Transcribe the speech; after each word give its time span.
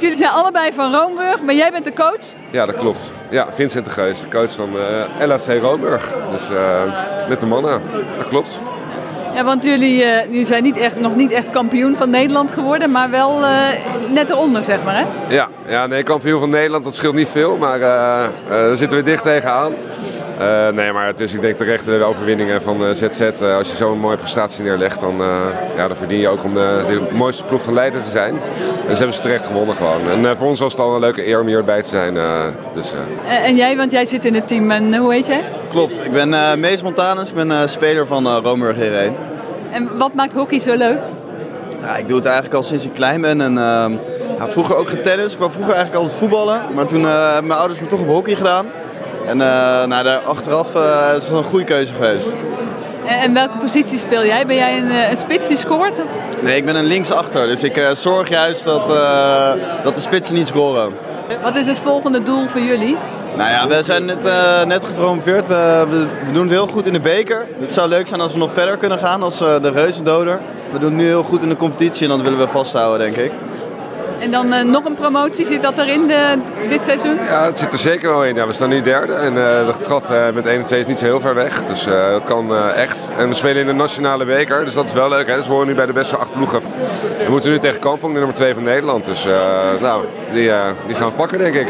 Jullie 0.00 0.16
zijn 0.16 0.30
allebei 0.30 0.72
van 0.72 0.94
Roomburg, 0.94 1.42
maar 1.42 1.54
jij 1.54 1.70
bent 1.70 1.84
de 1.84 1.92
coach? 1.92 2.32
Ja, 2.50 2.66
dat 2.66 2.76
klopt. 2.76 3.12
Ja, 3.30 3.46
Vincent 3.52 3.84
de 3.84 3.90
Geus, 3.90 4.24
coach 4.30 4.50
van 4.50 4.76
uh, 4.76 5.26
LHC 5.26 5.62
Roomburg. 5.62 6.14
Dus 6.30 6.50
uh, 6.50 6.82
met 7.28 7.40
de 7.40 7.46
mannen, 7.46 7.80
dat 8.16 8.28
klopt. 8.28 8.60
Ja, 9.34 9.44
want 9.44 9.64
jullie, 9.64 10.04
uh, 10.04 10.24
jullie 10.24 10.44
zijn 10.44 10.62
niet 10.62 10.76
echt, 10.76 11.00
nog 11.00 11.16
niet 11.16 11.32
echt 11.32 11.50
kampioen 11.50 11.96
van 11.96 12.10
Nederland 12.10 12.50
geworden, 12.50 12.90
maar 12.90 13.10
wel 13.10 13.40
net 14.10 14.30
eronder, 14.30 14.62
zeg 14.62 14.84
maar, 14.84 14.96
hè? 14.96 15.34
Ja, 15.34 15.48
ja, 15.66 15.86
nee, 15.86 16.02
kampioen 16.02 16.40
van 16.40 16.50
Nederland, 16.50 16.84
dat 16.84 16.94
scheelt 16.94 17.14
niet 17.14 17.28
veel, 17.28 17.56
maar 17.56 17.78
daar 17.78 18.30
zitten 18.76 18.98
we 18.98 19.04
dicht 19.04 19.22
tegenaan. 19.22 19.72
Uh, 20.40 20.68
nee, 20.68 20.92
maar 20.92 21.06
het 21.06 21.20
is 21.20 21.34
ik 21.34 21.40
denk 21.40 21.56
terechte 21.56 22.02
overwinningen 22.04 22.62
van 22.62 22.82
uh, 22.82 22.90
ZZ. 22.92 23.20
Uh, 23.20 23.56
als 23.56 23.70
je 23.70 23.76
zo'n 23.76 23.98
mooie 23.98 24.16
prestatie 24.16 24.64
neerlegt, 24.64 25.00
dan, 25.00 25.16
ja, 25.76 25.86
dan 25.86 25.96
verdien 25.96 26.18
je 26.18 26.28
ook 26.28 26.44
om 26.44 26.54
de, 26.54 26.84
de, 26.86 27.16
mooiste 27.16 27.44
ploeg 27.44 27.62
van 27.62 27.74
Leiden 27.74 28.02
te 28.02 28.10
zijn. 28.10 28.34
En 28.88 28.90
ze 28.90 28.96
hebben 28.96 29.12
ze 29.12 29.20
terecht 29.20 29.46
gewonnen 29.46 29.76
gewoon. 29.76 30.08
En 30.08 30.36
voor 30.36 30.46
ons 30.46 30.60
was 30.60 30.72
het 30.72 30.80
al 30.80 30.94
een 30.94 31.00
leuke 31.00 31.26
eer 31.26 31.40
om 31.40 31.46
hierbij 31.46 31.82
te 31.82 31.88
zijn. 31.88 32.14
dus, 32.74 32.94
en 33.26 33.56
jij, 33.56 33.76
want 33.76 33.92
jij 33.92 34.04
zit 34.04 34.24
in 34.24 34.34
het 34.34 34.48
team. 34.48 34.70
En 34.70 34.94
hoe 34.94 35.12
heet 35.12 35.26
jij? 35.26 35.44
Klopt, 35.70 36.04
ik 36.04 36.12
ben 36.12 36.60
Mees 36.60 36.82
Montanus. 36.82 37.28
Ik 37.28 37.34
ben 37.34 37.68
speler 37.68 38.06
van 38.06 38.26
uh, 38.26 38.38
Roomburg 38.42 38.76
hierheen. 38.76 39.16
En 39.72 39.96
wat 39.96 40.14
maakt 40.14 40.32
hockey 40.32 40.58
zo 40.58 40.74
leuk? 40.74 40.98
Ja, 41.80 41.96
ik 41.96 42.08
doe 42.08 42.16
het 42.16 42.26
eigenlijk 42.26 42.54
al 42.54 42.62
sinds 42.62 42.84
ik 42.84 42.92
klein 42.92 43.20
ben. 43.20 43.40
En, 43.40 43.58
ehm, 43.58 43.92
ja, 44.38 44.50
vroeger 44.50 44.76
ook 44.76 44.88
getennis. 44.88 45.32
Ik 45.32 45.38
wou 45.38 45.50
vroeger 45.50 45.74
eigenlijk 45.74 46.02
altijd 46.02 46.20
voetballen. 46.20 46.60
Maar 46.74 46.86
toen 46.86 47.04
hebben 47.04 47.46
mijn 47.46 47.58
ouders 47.58 47.80
me 47.80 47.86
toch 47.86 48.00
op 48.00 48.06
hockey 48.06 48.34
gedaan. 48.34 48.66
En 49.26 49.36
uh, 49.36 49.84
nou, 49.84 50.02
daar 50.02 50.18
achteraf 50.18 50.74
uh, 50.74 51.16
is 51.16 51.28
het 51.28 51.36
een 51.36 51.44
goede 51.44 51.64
keuze 51.64 51.94
geweest. 51.94 52.34
En, 53.06 53.34
welke 53.34 53.58
positie 53.58 53.98
speel 53.98 54.24
jij? 54.24 54.46
Ben 54.46 54.56
jij 54.56 54.78
een, 54.78 54.90
een 55.10 55.16
spits 55.16 55.48
die 55.48 55.56
scoort? 55.56 56.00
Of? 56.00 56.08
Nee, 56.40 56.56
ik 56.56 56.64
ben 56.64 56.76
een 56.76 56.84
linksachter. 56.84 57.46
Dus 57.46 57.62
ik 57.62 57.76
uh, 57.76 57.90
zorg 57.90 58.28
juist 58.28 58.64
dat, 58.64 58.86
dat 59.84 59.94
de 59.94 60.00
spitsen 60.00 60.34
niet 60.34 60.46
scoren. 60.46 60.92
Wat 61.42 61.56
is 61.56 61.66
het 61.66 61.78
volgende 61.78 62.22
doel 62.22 62.46
voor 62.46 62.60
jullie? 62.60 62.96
Nou 63.36 63.50
ja, 63.50 63.68
we 63.68 63.82
zijn 63.82 64.04
net, 64.04 64.22
net 64.66 64.84
gepromoveerd. 64.84 65.46
We, 65.46 65.86
we, 66.26 66.32
doen 66.32 66.42
het 66.42 66.50
heel 66.50 66.66
goed 66.66 66.86
in 66.86 66.92
de 66.92 67.00
beker. 67.00 67.46
Het 67.60 67.72
zou 67.72 67.88
leuk 67.88 68.06
zijn 68.06 68.20
als 68.20 68.32
we 68.32 68.38
nog 68.38 68.52
verder 68.52 68.76
kunnen 68.76 68.98
gaan 68.98 69.22
als 69.22 69.38
de 69.38 69.70
reuzendoder. 69.72 70.40
We 70.72 70.78
doen 70.78 70.90
het 70.90 70.98
nu 70.98 71.06
heel 71.06 71.22
goed 71.22 71.42
in 71.42 71.48
de 71.48 71.56
competitie 71.56 72.02
en 72.02 72.08
dat 72.08 72.20
willen 72.20 72.38
we 72.38 72.48
vasthouden, 72.48 72.98
denk 72.98 73.16
ik. 73.16 73.32
En 74.18 74.30
dan 74.30 74.54
uh, 74.54 74.62
nog 74.62 74.84
een 74.84 74.94
promotie, 74.94 75.46
zit 75.46 75.62
dat 75.62 75.78
erin 75.78 76.06
de, 76.06 76.38
dit 76.68 76.84
seizoen? 76.84 77.14
Ja, 77.24 77.44
het 77.44 77.58
zit 77.58 77.72
er 77.72 77.78
zeker 77.78 78.08
wel 78.08 78.24
in. 78.24 78.34
Ja, 78.34 78.46
we 78.46 78.52
staan 78.52 78.68
nu 78.68 78.82
derde 78.82 79.12
en 79.12 79.34
uh, 79.34 79.66
het 79.66 79.86
gat 79.86 80.10
uh, 80.10 80.30
met 80.34 80.46
1 80.46 80.58
en 80.58 80.64
2 80.64 80.80
is 80.80 80.86
niet 80.86 80.98
zo 80.98 81.04
heel 81.04 81.20
ver 81.20 81.34
weg. 81.34 81.64
Dus 81.64 81.84
dat 81.84 82.24
kan 82.24 82.54
echt. 82.56 83.10
En 83.16 83.28
we 83.28 83.34
spelen 83.34 83.60
in 83.60 83.66
de 83.66 83.72
nationale 83.72 84.24
beker, 84.24 84.64
dus 84.64 84.74
dat 84.74 84.84
is 84.84 84.92
wel 84.92 85.08
leuk. 85.08 85.26
Hè? 85.26 85.36
Dus 85.36 85.46
we 85.46 85.52
horen 85.52 85.66
nu 85.66 85.74
bij 85.74 85.86
de 85.86 85.92
beste 85.92 86.16
acht 86.16 86.32
ploegen. 86.32 86.60
We 86.60 87.30
moeten 87.30 87.50
nu 87.50 87.58
tegen 87.58 87.80
Kampong, 87.80 88.12
de 88.12 88.18
nummer 88.18 88.36
2 88.36 88.54
van 88.54 88.62
Nederland. 88.62 89.04
Dus 89.04 89.24
nou, 89.80 90.04
die, 90.32 90.50
die 90.86 90.94
gaan 90.96 91.08
we 91.08 91.14
pakken, 91.16 91.38
denk 91.38 91.54
ik. 91.54 91.68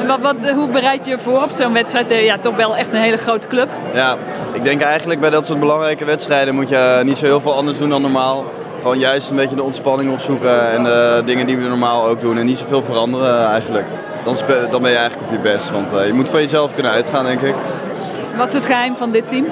En 0.00 0.06
wat, 0.06 0.20
wat, 0.20 0.50
hoe 0.50 0.68
bereid 0.68 1.04
je 1.04 1.10
je 1.10 1.18
voor 1.18 1.42
op 1.42 1.50
zo'n 1.50 1.72
wedstrijd? 1.72 2.10
ja, 2.10 2.38
toch 2.38 2.56
wel 2.56 2.76
echt 2.76 2.92
een 2.92 3.00
hele 3.00 3.16
grote 3.16 3.46
club. 3.46 3.68
Ja, 3.94 4.16
ik 4.52 4.64
denk 4.64 4.80
eigenlijk 4.80 5.20
bij 5.20 5.30
dat 5.30 5.46
soort 5.46 5.60
belangrijke 5.60 6.04
wedstrijden 6.04 6.54
moet 6.54 6.68
je 6.68 7.00
niet 7.04 7.16
zo 7.16 7.24
heel 7.24 7.40
veel 7.40 7.54
anders 7.54 7.78
doen 7.78 7.90
dan 7.90 8.02
normaal 8.02 8.46
gewoon 8.82 8.98
juist 8.98 9.30
een 9.30 9.36
beetje 9.36 9.56
de 9.56 9.62
ontspanning 9.62 10.12
opzoeken 10.12 10.72
en 10.72 10.84
de 10.84 11.22
dingen 11.24 11.46
die 11.46 11.56
we 11.56 11.68
normaal 11.68 12.06
ook 12.06 12.20
doen 12.20 12.38
en 12.38 12.46
niet 12.46 12.58
zoveel 12.58 12.82
veranderen 12.82 13.46
eigenlijk. 13.46 13.86
Dan, 14.24 14.36
dan 14.70 14.82
ben 14.82 14.90
je 14.90 14.96
eigenlijk 14.96 15.28
op 15.28 15.36
je 15.36 15.42
best, 15.42 15.70
want 15.70 15.92
uh, 15.92 16.06
je 16.06 16.12
moet 16.12 16.28
van 16.28 16.40
jezelf 16.40 16.74
kunnen 16.74 16.92
uitgaan 16.92 17.24
denk 17.24 17.40
ik. 17.40 17.54
Wat 18.36 18.46
is 18.46 18.52
het 18.52 18.64
geheim 18.64 18.96
van 18.96 19.10
dit 19.10 19.28
team? 19.28 19.46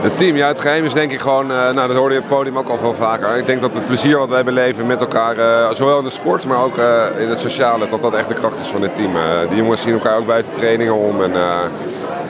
Het 0.00 0.16
team, 0.16 0.36
ja, 0.36 0.46
het 0.46 0.60
geheim 0.60 0.84
is 0.84 0.92
denk 0.92 1.12
ik 1.12 1.20
gewoon, 1.20 1.50
uh, 1.50 1.70
nou 1.70 1.88
dat 1.88 1.96
hoorde 1.96 2.14
je 2.14 2.20
op 2.20 2.26
het 2.26 2.36
podium 2.36 2.58
ook 2.58 2.68
al 2.68 2.78
veel 2.78 2.94
vaker. 2.94 3.36
Ik 3.36 3.46
denk 3.46 3.60
dat 3.60 3.74
het 3.74 3.86
plezier 3.86 4.18
wat 4.18 4.28
wij 4.28 4.44
beleven 4.44 4.86
met 4.86 5.00
elkaar, 5.00 5.38
uh, 5.38 5.70
zowel 5.70 5.98
in 5.98 6.04
de 6.04 6.10
sport, 6.10 6.44
maar 6.44 6.62
ook 6.62 6.78
uh, 6.78 7.02
in 7.18 7.28
het 7.28 7.40
sociale, 7.40 7.88
dat 7.88 8.02
dat 8.02 8.14
echt 8.14 8.28
de 8.28 8.34
kracht 8.34 8.60
is 8.60 8.66
van 8.66 8.80
dit 8.80 8.94
team. 8.94 9.12
die 9.48 9.56
jongens 9.56 9.82
zien 9.82 9.94
elkaar 9.94 10.16
ook 10.18 10.26
buiten 10.26 10.52
trainingen 10.52 10.94
om 10.94 11.22
en 11.22 11.32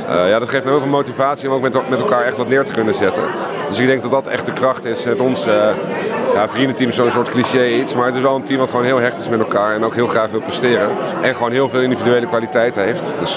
ja, 0.08 0.38
dat 0.38 0.48
geeft 0.48 0.64
heel 0.64 0.78
veel 0.78 0.88
motivatie 0.88 1.48
om 1.48 1.54
ook 1.54 1.62
met, 1.62 1.88
met 1.88 2.00
elkaar 2.00 2.24
echt 2.24 2.36
wat 2.36 2.48
neer 2.48 2.64
te 2.64 2.72
kunnen 2.72 2.94
zetten. 2.94 3.22
Dus 3.68 3.78
ik 3.78 3.86
denk 3.86 4.02
dat 4.02 4.10
dat 4.10 4.26
echt 4.26 4.46
de 4.46 4.52
kracht 4.52 4.84
is. 4.84 5.04
Het 5.04 5.20
ons 5.20 5.44
ja, 6.34 6.48
vriendenteam 6.48 6.88
is 6.88 6.96
zo'n 6.96 7.10
soort 7.10 7.28
cliché 7.28 7.66
iets, 7.66 7.94
maar 7.94 8.06
het 8.06 8.14
is 8.14 8.22
wel 8.22 8.34
een 8.34 8.44
team 8.44 8.58
wat 8.58 8.70
gewoon 8.70 8.84
heel 8.84 9.00
hecht 9.00 9.18
is 9.18 9.28
met 9.28 9.38
elkaar 9.38 9.74
en 9.74 9.84
ook 9.84 9.94
heel 9.94 10.06
graag 10.06 10.30
wil 10.30 10.40
presteren. 10.40 10.88
En 11.22 11.34
gewoon 11.34 11.52
heel 11.52 11.68
veel 11.68 11.80
individuele 11.80 12.26
kwaliteit 12.26 12.74
heeft. 12.74 13.14
Dus 13.18 13.36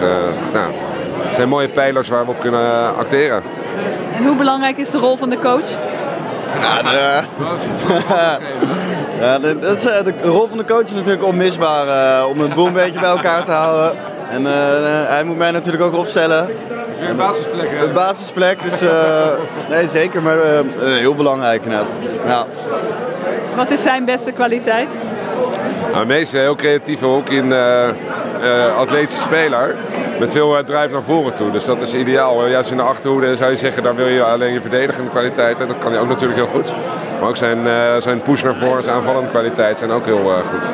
nou, 0.53 0.74
het 1.18 1.36
zijn 1.36 1.50
mooie 1.50 1.69
pijlers 1.69 2.09
waar 2.09 2.25
we 2.25 2.31
op 2.31 2.40
kunnen 2.40 2.96
acteren. 2.96 3.44
En 4.18 4.25
hoe 4.25 4.36
belangrijk 4.36 4.78
is 4.78 4.90
de 4.90 4.97
rol 4.97 5.16
van 5.16 5.30
de 5.30 5.40
coach? 5.40 5.70
Ja, 6.62 6.81
de, 6.81 7.22
ja, 9.22 9.40
de, 9.40 9.59
dat 9.59 9.78
is, 9.78 9.86
eh, 9.86 10.03
de 10.03 10.14
rol 10.24 10.47
van 10.47 10.58
de 10.58 10.66
coach 10.66 10.81
is 10.81 10.94
natuurlijk 10.94 11.24
onmisbaar 11.24 11.88
uh, 12.20 12.30
om 12.30 12.40
het 12.40 12.56
boel 12.56 12.68
een 12.68 12.74
beetje 12.74 13.00
bij 13.00 13.09
elkaar 13.09 13.44
te 13.44 13.52
houden. 13.52 14.00
En 14.30 14.42
uh, 14.42 14.50
hij 15.08 15.24
moet 15.24 15.38
mij 15.38 15.52
natuurlijk 15.52 15.84
ook 15.84 15.96
opstellen. 15.96 16.42
Het 16.42 16.50
is 16.94 17.00
weer 17.00 17.10
een 17.10 17.16
basisplek, 17.16 17.70
hè? 17.70 17.86
Een 17.86 17.94
basisplek, 17.94 18.64
dus 18.64 18.82
nee, 19.70 19.88
zeker, 19.88 20.22
maar 20.22 20.38
heel 20.80 21.16
belangrijk 21.16 21.66
net. 21.66 22.00
Ja. 22.26 22.46
Wat 23.56 23.72
is 23.72 23.82
zijn 23.82 24.06
beste 24.06 24.32
kwaliteit? 24.32 24.88
Nou, 25.92 26.06
meeste 26.06 26.38
heel 26.38 26.56
creatief, 26.56 27.04
ook 27.04 27.30
in 27.30 27.54
atletische 28.78 29.22
speler 29.22 29.76
met 30.20 30.32
veel 30.32 30.58
uh, 30.58 30.64
drive 30.64 30.94
naar 30.94 31.04
voren 31.04 31.34
toe. 31.34 31.52
Dus 31.52 31.66
dat 31.66 31.82
is 31.82 31.94
ideaal. 31.94 32.48
Juist 32.48 32.72
in 32.72 32.78
de 32.78 32.84
achterhoede 32.84 33.36
zou 33.36 33.52
je 33.52 33.58
zeggen, 33.58 33.84
daar 33.84 33.96
wil 33.96 34.08
je 34.08 34.24
alleen 34.24 34.54
je 34.54 34.62
verdedigende 34.62 35.09
kwaliteiten. 35.09 35.68
Dat 35.68 35.78
kan 35.78 35.92
hij 35.92 36.02
ook 36.02 36.08
natuurlijk 36.08 36.40
heel 36.40 36.50
goed. 36.50 36.74
Maar 37.20 37.30
ook 37.30 37.38
zijn, 37.38 37.66
uh, 37.66 37.98
zijn 37.98 38.22
push 38.22 38.44
naar 38.44 38.56
voren, 38.56 38.84
zijn 38.84 38.96
aanvallende 38.96 39.30
kwaliteit 39.30 39.78
zijn 39.78 39.92
ook 39.92 40.06
heel 40.06 40.32
uh, 40.32 40.46
goed. 40.46 40.74